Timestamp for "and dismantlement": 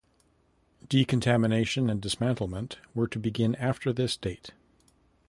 1.87-2.77